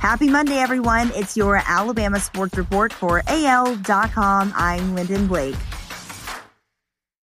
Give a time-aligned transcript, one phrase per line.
[0.00, 1.12] Happy Monday, everyone.
[1.14, 4.50] It's your Alabama Sports Report for AL.com.
[4.56, 5.54] I'm Lyndon Blake.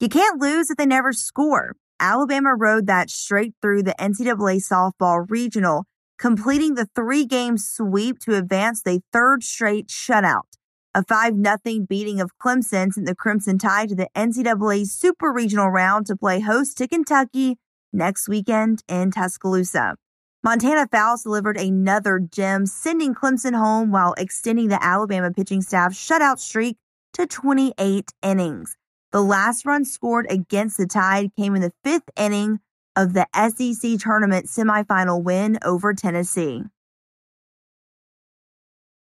[0.00, 1.76] You can't lose if they never score.
[2.00, 5.84] Alabama rode that straight through the NCAA softball regional,
[6.18, 10.56] completing the three game sweep to advance the third straight shutout.
[10.94, 15.68] A 5 0 beating of Clemson sent the Crimson Tide to the NCAA Super Regional
[15.68, 17.58] round to play host to Kentucky
[17.92, 19.96] next weekend in Tuscaloosa.
[20.44, 26.40] Montana Fouts delivered another gem, sending Clemson home while extending the Alabama pitching staff shutout
[26.40, 26.78] streak
[27.12, 28.76] to 28 innings.
[29.12, 32.58] The last run scored against the Tide came in the fifth inning
[32.96, 36.64] of the SEC tournament semifinal win over Tennessee.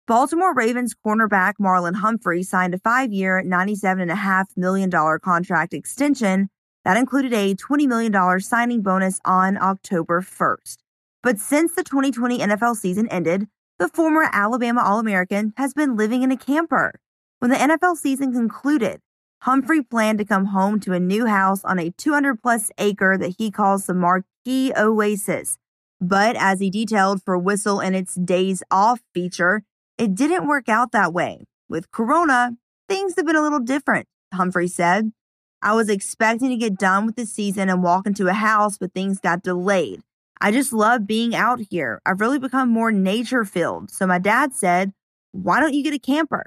[0.05, 6.49] Baltimore Ravens cornerback Marlon Humphrey signed a five year, $97.5 million contract extension
[6.83, 10.84] that included a $20 million signing bonus on October 1st.
[11.25, 13.47] But since the 2020 NFL season ended,
[13.79, 16.99] the former Alabama All American has been living in a camper.
[17.39, 19.01] When the NFL season concluded,
[19.41, 23.37] Humphrey planned to come home to a new house on a 200 plus acre that
[23.39, 25.57] he calls the Marquee Oasis.
[25.99, 29.63] But as he detailed for Whistle in its Days Off feature,
[29.97, 31.47] it didn't work out that way.
[31.67, 32.51] With Corona,
[32.87, 35.11] things have been a little different, Humphrey said.
[35.59, 38.93] I was expecting to get done with the season and walk into a house, but
[38.93, 40.03] things got delayed.
[40.41, 42.01] I just love being out here.
[42.05, 43.91] I've really become more nature filled.
[43.91, 44.93] So my dad said,
[45.31, 46.45] Why don't you get a camper?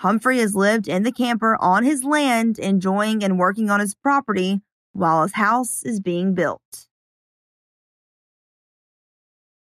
[0.00, 4.60] Humphrey has lived in the camper on his land, enjoying and working on his property
[4.92, 6.88] while his house is being built.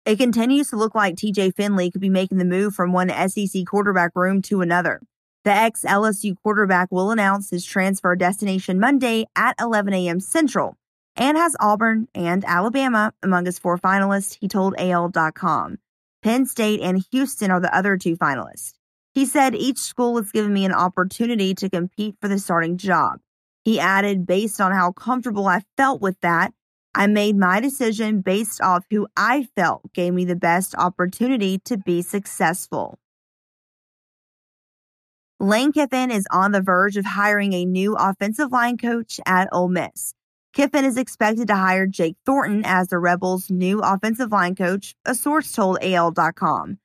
[0.06, 3.66] It continues to look like TJ Finley could be making the move from one SEC
[3.66, 5.00] quarterback room to another.
[5.44, 10.20] The ex LSU quarterback will announce his transfer destination Monday at 11 a.m.
[10.20, 10.76] Central
[11.20, 15.78] and has Auburn and Alabama among his four finalists, he told AL.com.
[16.22, 18.72] Penn State and Houston are the other two finalists.
[19.12, 23.20] He said each school has given me an opportunity to compete for the starting job.
[23.64, 26.54] He added, based on how comfortable I felt with that,
[26.94, 31.76] I made my decision based off who I felt gave me the best opportunity to
[31.76, 32.98] be successful.
[35.38, 39.68] Lane Kiffin is on the verge of hiring a new offensive line coach at Ole
[39.68, 40.14] Miss.
[40.52, 45.14] Kiffin is expected to hire Jake Thornton as the Rebels' new offensive line coach, a
[45.14, 46.78] source told AL.com.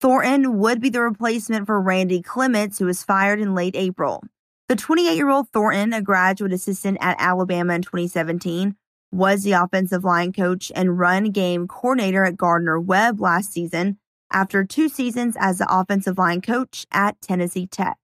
[0.00, 4.24] Thornton would be the replacement for Randy Clements, who was fired in late April.
[4.68, 8.74] The 28 year old Thornton, a graduate assistant at Alabama in 2017,
[9.12, 13.98] was the offensive line coach and run game coordinator at Gardner Webb last season
[14.32, 17.98] after two seasons as the offensive line coach at Tennessee Tech.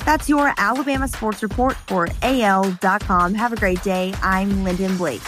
[0.00, 3.34] That's your Alabama Sports Report for AL.com.
[3.34, 4.14] Have a great day.
[4.22, 5.22] I'm Lyndon Blake.